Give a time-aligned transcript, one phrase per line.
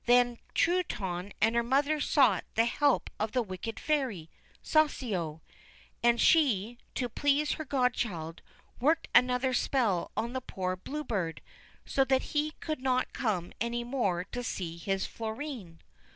[0.07, 4.31] Then Truitonne and her mother sought the help of the wicked fairy
[4.63, 5.41] Soussio;
[6.01, 8.41] and she, to please her godchild,
[8.79, 11.39] worked another spell on the poor Blue Bird,
[11.85, 15.79] so that he could not come any more to see his Florine.